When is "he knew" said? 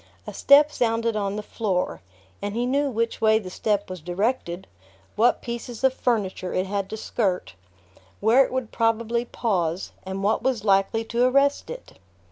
2.55-2.89